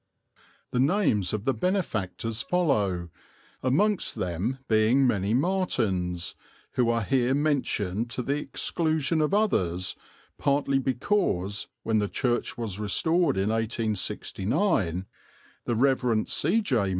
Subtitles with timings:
[0.71, 3.09] The names of the benefactors follow,
[3.61, 6.35] amongst them being many Martins, or Martyns,
[6.85, 9.95] who are here mentioned to the exclusion of others
[10.39, 15.05] partly because, when the church was restored in 1869,
[15.65, 16.27] the Rev.
[16.27, 16.61] C.
[16.61, 16.89] J.